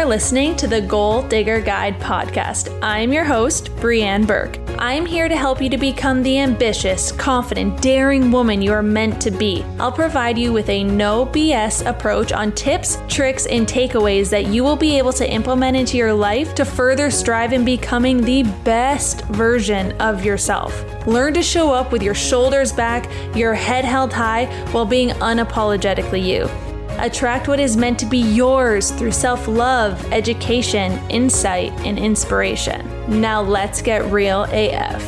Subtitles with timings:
[0.00, 2.74] are listening to the Goal Digger Guide podcast.
[2.80, 4.58] I'm your host, Breanne Burke.
[4.78, 9.20] I'm here to help you to become the ambitious, confident, daring woman you are meant
[9.20, 9.62] to be.
[9.78, 14.64] I'll provide you with a no BS approach on tips, tricks, and takeaways that you
[14.64, 19.26] will be able to implement into your life to further strive in becoming the best
[19.26, 20.82] version of yourself.
[21.06, 23.06] Learn to show up with your shoulders back,
[23.36, 26.48] your head held high, while being unapologetically you.
[27.02, 32.86] Attract what is meant to be yours through self love, education, insight, and inspiration.
[33.22, 35.02] Now let's get real AF.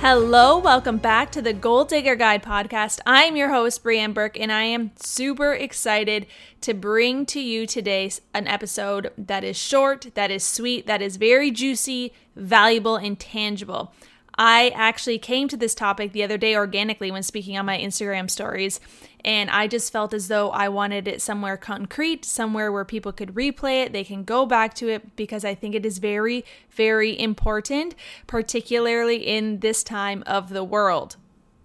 [0.00, 2.98] Hello, welcome back to the Goal Digger Guide podcast.
[3.06, 6.26] I'm your host, Breanne Burke, and I am super excited
[6.62, 11.18] to bring to you today an episode that is short, that is sweet, that is
[11.18, 13.92] very juicy, valuable, and tangible.
[14.38, 18.30] I actually came to this topic the other day organically when speaking on my Instagram
[18.30, 18.80] stories,
[19.24, 23.34] and I just felt as though I wanted it somewhere concrete, somewhere where people could
[23.34, 27.18] replay it, they can go back to it because I think it is very, very
[27.18, 27.94] important,
[28.26, 31.16] particularly in this time of the world.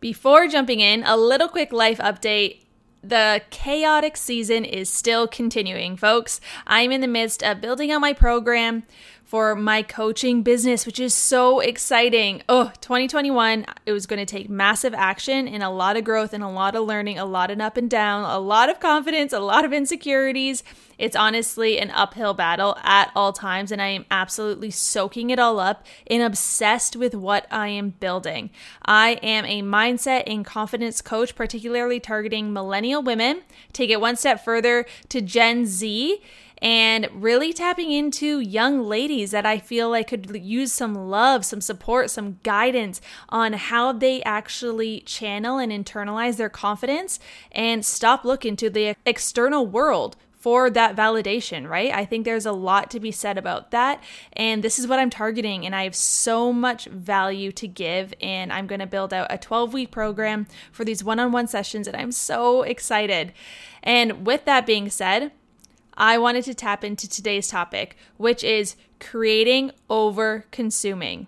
[0.00, 2.60] Before jumping in, a little quick life update.
[3.00, 6.40] The chaotic season is still continuing, folks.
[6.66, 8.82] I'm in the midst of building out my program
[9.28, 12.42] for my coaching business, which is so exciting.
[12.48, 16.42] Oh, 2021, it was going to take massive action and a lot of growth and
[16.42, 19.40] a lot of learning, a lot of up and down, a lot of confidence, a
[19.40, 20.62] lot of insecurities.
[20.96, 25.60] It's honestly an uphill battle at all times, and I am absolutely soaking it all
[25.60, 28.48] up and obsessed with what I am building.
[28.86, 33.42] I am a mindset and confidence coach, particularly targeting millennial women.
[33.74, 36.18] Take it one step further to Gen Z
[36.60, 41.60] and really tapping into young ladies that I feel like could use some love, some
[41.60, 47.18] support, some guidance on how they actually channel and internalize their confidence
[47.52, 51.92] and stop looking to the external world for that validation, right?
[51.92, 54.02] I think there's a lot to be said about that.
[54.32, 55.66] And this is what I'm targeting.
[55.66, 58.14] And I have so much value to give.
[58.22, 61.48] And I'm going to build out a 12 week program for these one on one
[61.48, 61.88] sessions.
[61.88, 63.32] And I'm so excited.
[63.82, 65.32] And with that being said,
[65.98, 71.26] I wanted to tap into today's topic, which is creating over consuming.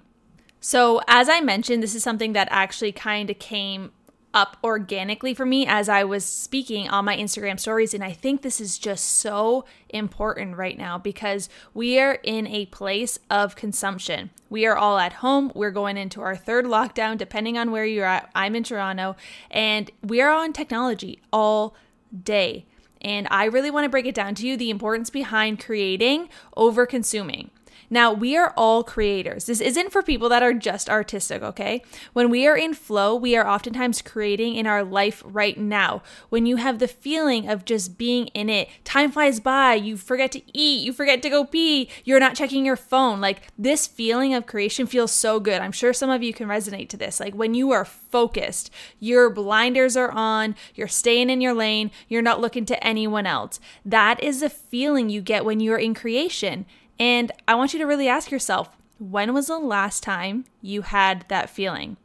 [0.60, 3.92] So, as I mentioned, this is something that actually kind of came
[4.32, 7.94] up organically for me as I was speaking on my Instagram stories.
[7.94, 12.66] And I think this is just so important right now because we are in a
[12.66, 14.31] place of consumption.
[14.48, 15.50] We are all at home.
[15.54, 18.31] We're going into our third lockdown, depending on where you're at.
[18.34, 19.16] I'm in Toronto,
[19.50, 21.75] and we are on technology all
[22.22, 22.66] day.
[23.00, 26.87] And I really want to break it down to you the importance behind creating over
[26.87, 27.50] consuming.
[27.88, 29.47] Now, we are all creators.
[29.47, 31.82] This isn't for people that are just artistic, okay?
[32.12, 36.03] When we are in flow, we are oftentimes creating in our life right now.
[36.28, 40.32] When you have the feeling of just being in it, time flies by, you forget
[40.32, 43.20] to eat, you forget to go pee, you're not checking your phone.
[43.20, 45.60] Like this feeling of creation feels so good.
[45.60, 47.20] I'm sure some of you can resonate to this.
[47.20, 52.22] Like when you are focused, your blinders are on, you're staying in your lane, you're
[52.22, 53.60] not looking to anyone else.
[53.84, 56.66] That is the feeling you get when you're in creation.
[57.00, 58.69] And I want you to really ask yourself
[58.99, 61.97] when was the last time you had that feeling?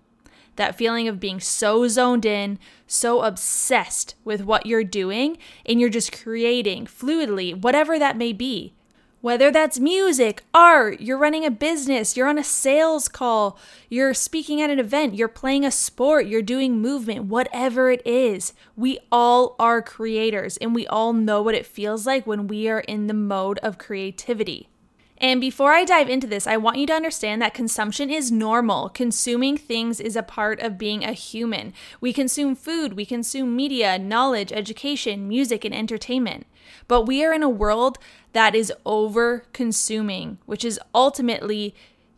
[0.56, 2.58] That feeling of being so zoned in,
[2.88, 8.74] so obsessed with what you're doing, and you're just creating fluidly, whatever that may be.
[9.20, 14.62] Whether that's music, art, you're running a business, you're on a sales call, you're speaking
[14.62, 19.58] at an event, you're playing a sport, you're doing movement, whatever it is, we all
[19.60, 23.14] are creators and we all know what it feels like when we are in the
[23.14, 24.70] mode of creativity.
[25.18, 28.90] And before I dive into this, I want you to understand that consumption is normal.
[28.90, 31.74] Consuming things is a part of being a human.
[32.02, 36.46] We consume food, we consume media, knowledge, education, music, and entertainment.
[36.88, 37.98] But we are in a world
[38.34, 41.74] that is over consuming, which is ultimately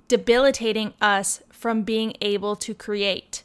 [0.08, 3.44] debilitating us from being able to create.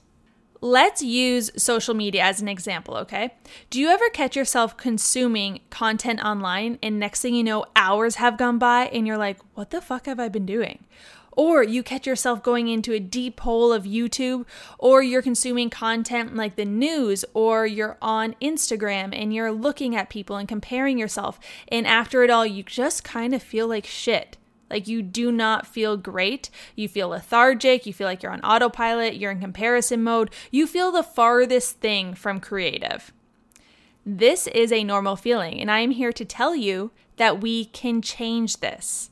[0.65, 3.35] Let's use social media as an example, okay?
[3.69, 8.39] Do you ever catch yourself consuming content online and next thing you know, hours have
[8.39, 10.85] gone by and you're like, what the fuck have I been doing?
[11.33, 14.47] Or you catch yourself going into a deep hole of YouTube,
[14.79, 20.11] or you're consuming content like the news, or you're on Instagram and you're looking at
[20.11, 21.41] people and comparing yourself.
[21.69, 24.37] And after it all, you just kind of feel like shit.
[24.73, 26.51] Like you do not feel great.
[26.75, 27.87] You feel lethargic.
[27.87, 29.17] You feel like you're on autopilot.
[29.17, 30.31] You're in comparison mode.
[30.51, 33.13] You feel the farthest thing from creative.
[34.05, 38.03] This is a normal feeling, and I am here to tell you that we can
[38.03, 39.11] change this.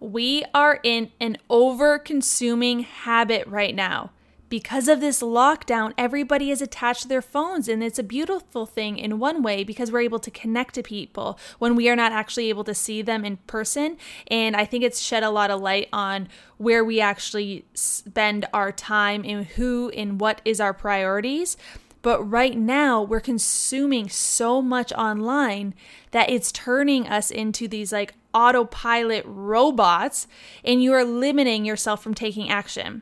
[0.00, 4.10] We are in an over consuming habit right now
[4.52, 7.68] because of this lockdown, everybody is attached to their phones.
[7.68, 11.38] And it's a beautiful thing in one way because we're able to connect to people
[11.58, 13.96] when we are not actually able to see them in person.
[14.26, 16.28] And I think it's shed a lot of light on
[16.58, 21.56] where we actually spend our time and who and what is our priorities.
[22.02, 25.72] But right now, we're consuming so much online
[26.10, 30.26] that it's turning us into these like autopilot robots,
[30.62, 33.00] and you are limiting yourself from taking action.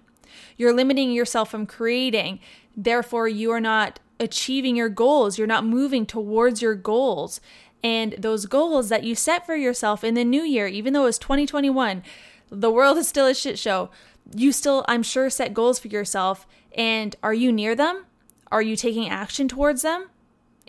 [0.56, 2.40] You're limiting yourself from creating.
[2.76, 5.38] Therefore, you are not achieving your goals.
[5.38, 7.40] You're not moving towards your goals.
[7.82, 11.18] And those goals that you set for yourself in the new year, even though it's
[11.18, 12.02] 2021,
[12.50, 13.90] the world is still a shit show.
[14.34, 16.46] You still, I'm sure, set goals for yourself.
[16.76, 18.04] And are you near them?
[18.52, 20.08] Are you taking action towards them?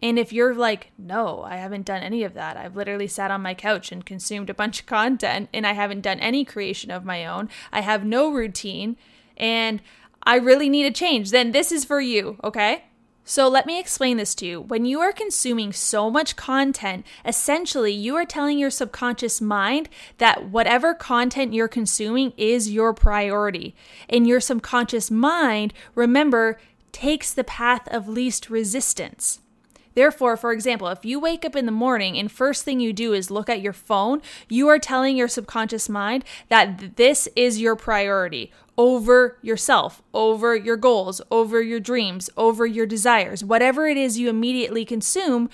[0.04, 3.42] And if you're like, no, I haven't done any of that, I've literally sat on
[3.42, 7.06] my couch and consumed a bunch of content and I haven't done any creation of
[7.06, 8.98] my own, I have no routine,
[9.38, 9.82] and
[10.24, 12.86] I really need a change, then this is for you, okay?
[13.24, 14.62] So let me explain this to you.
[14.62, 20.50] When you are consuming so much content, essentially you are telling your subconscious mind that
[20.50, 23.76] whatever content you're consuming is your priority.
[24.10, 26.60] And your subconscious mind, remember,
[26.92, 29.40] takes the path of least resistance.
[29.94, 33.14] Therefore, for example, if you wake up in the morning and first thing you do
[33.14, 37.76] is look at your phone, you are telling your subconscious mind that this is your
[37.76, 43.44] priority over yourself, over your goals, over your dreams, over your desires.
[43.44, 45.50] Whatever it is you immediately consume,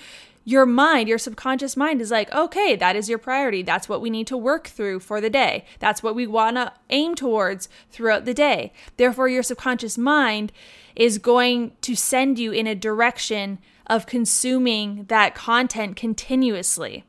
[0.48, 3.62] your mind, your subconscious mind is like, okay, that is your priority.
[3.62, 5.66] That's what we need to work through for the day.
[5.78, 8.72] That's what we want to aim towards throughout the day.
[8.96, 10.50] Therefore, your subconscious mind
[10.96, 13.58] is going to send you in a direction
[13.88, 17.04] of consuming that content continuously.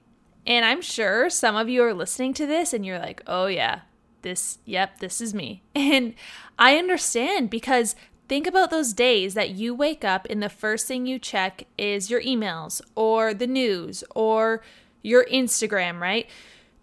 [0.47, 3.81] And I'm sure some of you are listening to this and you're like, oh, yeah,
[4.21, 5.63] this, yep, this is me.
[5.75, 6.15] And
[6.57, 7.95] I understand because
[8.27, 12.09] think about those days that you wake up and the first thing you check is
[12.09, 14.61] your emails or the news or
[15.01, 16.27] your Instagram, right?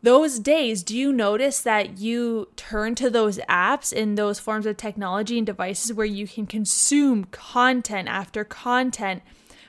[0.03, 4.77] Those days, do you notice that you turn to those apps and those forms of
[4.77, 9.23] technology and devices where you can consume content after content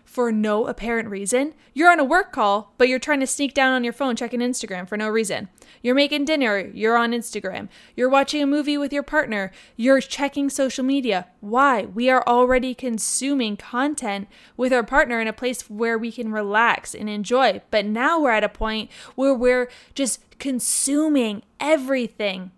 [0.08, 1.54] for no apparent reason.
[1.74, 4.40] You're on a work call, but you're trying to sneak down on your phone checking
[4.40, 5.50] Instagram for no reason.
[5.84, 7.68] You're making dinner, you're on Instagram.
[7.96, 11.28] You're watching a movie with your partner, you're checking social media.
[11.42, 11.84] Why?
[11.84, 16.96] We are already consuming content with our partner in a place where we can relax
[16.96, 17.62] and enjoy.
[17.70, 22.52] But now we're at a point where we're just consuming everything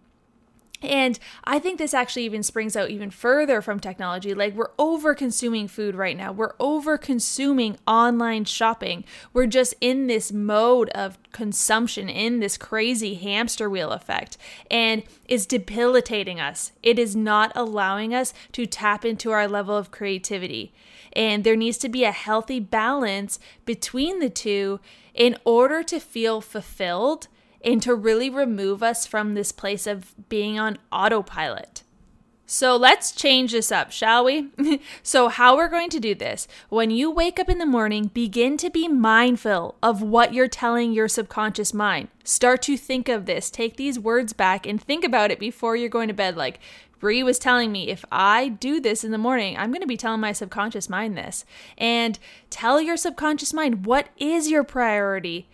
[0.82, 4.34] and I think this actually even springs out even further from technology.
[4.34, 6.32] Like, we're over consuming food right now.
[6.32, 9.04] We're over consuming online shopping.
[9.34, 14.38] We're just in this mode of consumption, in this crazy hamster wheel effect.
[14.72, 16.72] And it's debilitating us.
[16.82, 20.74] It is not allowing us to tap into our level of creativity.
[21.14, 24.80] And there needs to be a healthy balance between the two
[25.14, 27.28] in order to feel fulfilled
[27.64, 31.84] and to really remove us from this place of being on autopilot.
[32.52, 34.48] So let's change this up, shall we?
[35.04, 38.58] so, how we're going to do this when you wake up in the morning, begin
[38.58, 42.08] to be mindful of what you're telling your subconscious mind.
[42.24, 43.52] Start to think of this.
[43.52, 46.36] Take these words back and think about it before you're going to bed.
[46.36, 46.60] Like,
[47.00, 49.96] Brie was telling me if I do this in the morning, I'm going to be
[49.96, 51.46] telling my subconscious mind this.
[51.78, 52.18] And
[52.50, 55.48] tell your subconscious mind what is your priority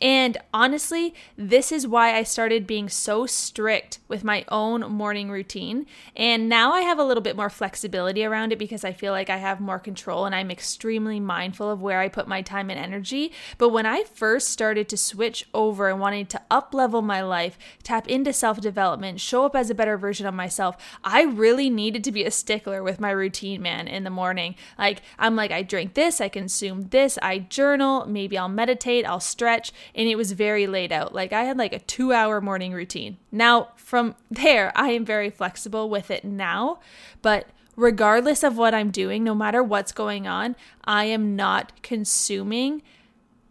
[0.00, 5.86] and honestly, this is why I started being so strict with my own morning routine.
[6.14, 9.28] And now I have a little bit more flexibility around it because I feel like
[9.28, 12.78] I have more control and I'm extremely mindful of where I put my time and
[12.78, 13.32] energy.
[13.58, 17.58] But when I first started to switch over and wanted to up level my life,
[17.82, 22.04] tap into self development, show up as a better version of myself, I really needed
[22.04, 24.54] to be a stickler with my routine, man, in the morning.
[24.78, 29.20] Like, I'm like, I drink this, I consume this, I journal, maybe I'll meditate, I'll
[29.20, 31.14] stretch and it was very laid out.
[31.14, 33.18] Like I had like a two hour morning routine.
[33.30, 36.80] Now, from there, I am very flexible with it now,
[37.22, 42.82] but regardless of what I'm doing, no matter what's going on, I am not consuming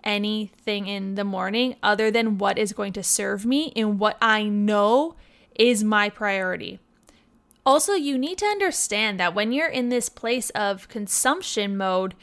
[0.03, 4.43] anything in the morning other than what is going to serve me and what I
[4.43, 5.15] know
[5.55, 6.79] is my priority.
[7.65, 12.15] Also, you need to understand that when you're in this place of consumption mode,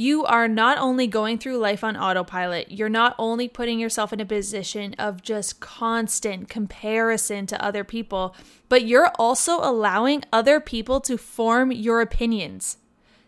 [0.00, 4.20] you are not only going through life on autopilot, you're not only putting yourself in
[4.20, 8.34] a position of just constant comparison to other people,
[8.70, 12.78] but you're also allowing other people to form your opinions.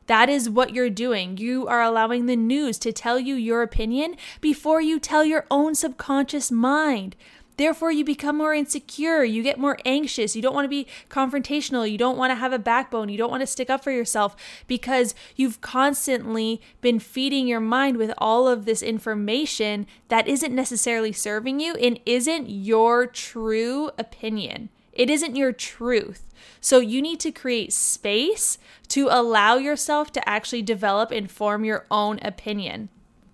[0.06, 1.36] That is what you're doing.
[1.36, 5.74] You are allowing the news to tell you your opinion before you tell your own
[5.74, 7.16] subconscious mind.
[7.56, 9.24] Therefore, you become more insecure.
[9.24, 10.34] You get more anxious.
[10.34, 11.90] You don't want to be confrontational.
[11.90, 13.08] You don't want to have a backbone.
[13.08, 17.96] You don't want to stick up for yourself because you've constantly been feeding your mind
[17.96, 24.70] with all of this information that isn't necessarily serving you and isn't your true opinion.
[24.92, 26.28] It isn't your truth.
[26.60, 31.86] So you need to create space to allow yourself to actually develop and form your
[31.90, 32.88] own opinion.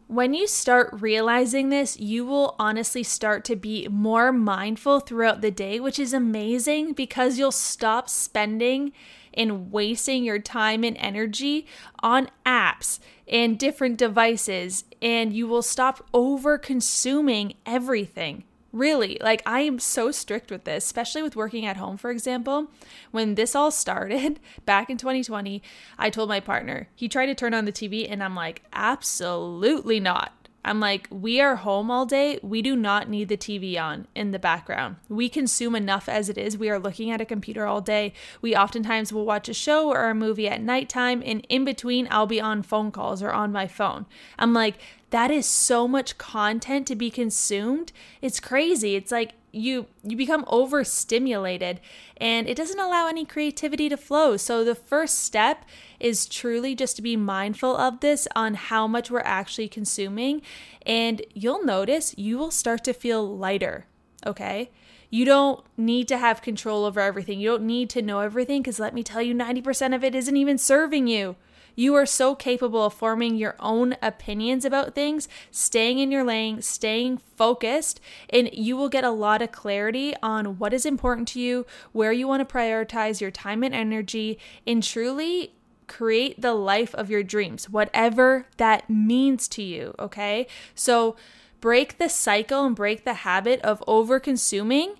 [0.09, 5.50] When you start realizing this, you will honestly start to be more mindful throughout the
[5.50, 8.93] day, which is amazing because you'll stop spending
[9.35, 11.67] and wasting your time and energy
[11.99, 18.45] on apps and different devices, and you will stop over consuming everything.
[18.73, 22.69] Really, like I am so strict with this, especially with working at home, for example.
[23.11, 25.63] When this all started back in 2020,
[25.99, 30.01] I told my partner, he tried to turn on the TV, and I'm like, absolutely
[30.01, 30.33] not.
[30.65, 32.39] I'm like, we are home all day.
[32.43, 34.97] We do not need the TV on in the background.
[35.09, 36.59] We consume enough as it is.
[36.59, 38.13] We are looking at a computer all day.
[38.43, 42.27] We oftentimes will watch a show or a movie at nighttime, and in between, I'll
[42.27, 44.05] be on phone calls or on my phone.
[44.39, 44.79] I'm like,
[45.11, 47.93] that is so much content to be consumed.
[48.21, 48.95] It's crazy.
[48.95, 51.81] It's like you you become overstimulated
[52.19, 54.37] and it doesn't allow any creativity to flow.
[54.37, 55.65] So the first step
[55.99, 60.43] is truly just to be mindful of this on how much we're actually consuming
[60.85, 63.87] and you'll notice you will start to feel lighter,
[64.27, 64.71] okay?
[65.11, 67.41] You don't need to have control over everything.
[67.41, 70.37] You don't need to know everything because let me tell you 90% of it isn't
[70.37, 71.37] even serving you.
[71.78, 76.61] You are so capable of forming your own opinions about things, staying in your lane,
[76.61, 81.40] staying focused, and you will get a lot of clarity on what is important to
[81.40, 85.54] you, where you want to prioritize your time and energy, and truly
[85.87, 89.94] create the life of your dreams, whatever that means to you.
[90.00, 90.49] Okay.
[90.75, 91.14] So
[91.61, 94.97] break the cycle and break the habit of over consuming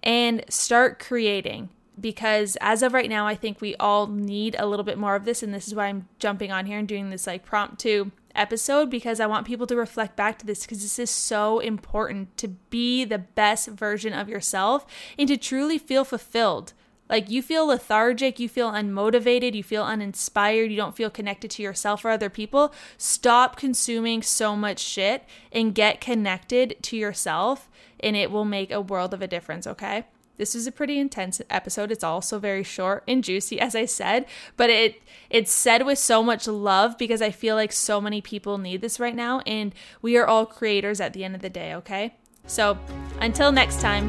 [0.00, 1.70] and start creating
[2.00, 5.24] because as of right now, I think we all need a little bit more of
[5.24, 5.42] this.
[5.42, 8.90] And this is why I'm jumping on here and doing this like prompt to episode
[8.90, 12.48] because I want people to reflect back to this because this is so important to
[12.48, 14.86] be the best version of yourself
[15.18, 16.72] and to truly feel fulfilled.
[17.08, 21.62] Like you feel lethargic, you feel unmotivated, you feel uninspired, you don't feel connected to
[21.62, 22.72] yourself or other people.
[22.96, 28.80] Stop consuming so much shit and get connected to yourself, and it will make a
[28.80, 30.04] world of a difference, okay?
[30.40, 31.92] This is a pretty intense episode.
[31.92, 34.24] It's also very short and juicy, as I said,
[34.56, 38.56] but it it's said with so much love because I feel like so many people
[38.56, 41.74] need this right now, and we are all creators at the end of the day,
[41.74, 42.14] okay?
[42.46, 42.78] So
[43.20, 44.08] until next time.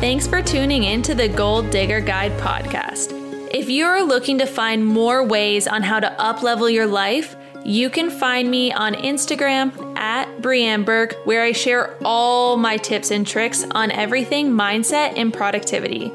[0.00, 3.12] Thanks for tuning in to the Goal Digger Guide podcast.
[3.54, 8.10] If you're looking to find more ways on how to uplevel your life, you can
[8.10, 13.64] find me on Instagram at Breanne Burke, where I share all my tips and tricks
[13.70, 16.12] on everything mindset and productivity.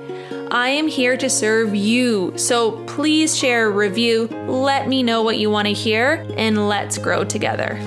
[0.51, 5.38] I am here to serve you, so please share a review, let me know what
[5.38, 7.79] you want to hear, and let's grow together.